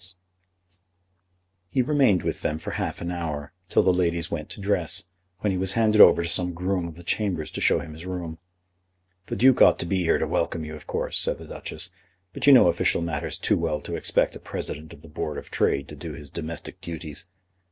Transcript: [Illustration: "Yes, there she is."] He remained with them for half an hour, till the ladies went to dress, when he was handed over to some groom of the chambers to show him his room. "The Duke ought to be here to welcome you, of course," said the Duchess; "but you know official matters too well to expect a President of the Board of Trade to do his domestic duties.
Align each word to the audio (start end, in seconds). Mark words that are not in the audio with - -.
[Illustration: 0.01 0.19
"Yes, 0.33 1.63
there 1.63 1.73
she 1.73 1.79
is."] 1.81 1.85
He 1.85 1.89
remained 1.89 2.23
with 2.23 2.41
them 2.41 2.57
for 2.57 2.71
half 2.71 3.01
an 3.01 3.11
hour, 3.11 3.53
till 3.69 3.83
the 3.83 3.93
ladies 3.93 4.31
went 4.31 4.49
to 4.49 4.59
dress, 4.59 5.03
when 5.41 5.51
he 5.51 5.59
was 5.59 5.73
handed 5.73 6.01
over 6.01 6.23
to 6.23 6.27
some 6.27 6.53
groom 6.55 6.87
of 6.87 6.95
the 6.95 7.03
chambers 7.03 7.51
to 7.51 7.61
show 7.61 7.77
him 7.79 7.93
his 7.93 8.07
room. 8.07 8.39
"The 9.27 9.35
Duke 9.35 9.61
ought 9.61 9.77
to 9.77 9.85
be 9.85 9.99
here 10.01 10.17
to 10.17 10.25
welcome 10.25 10.65
you, 10.65 10.73
of 10.73 10.87
course," 10.87 11.19
said 11.19 11.37
the 11.37 11.45
Duchess; 11.45 11.91
"but 12.33 12.47
you 12.47 12.53
know 12.53 12.65
official 12.67 13.03
matters 13.03 13.37
too 13.37 13.59
well 13.59 13.79
to 13.81 13.95
expect 13.95 14.35
a 14.35 14.39
President 14.39 14.91
of 14.91 15.03
the 15.03 15.07
Board 15.07 15.37
of 15.37 15.51
Trade 15.51 15.87
to 15.89 15.95
do 15.95 16.13
his 16.13 16.31
domestic 16.31 16.81
duties. 16.81 17.27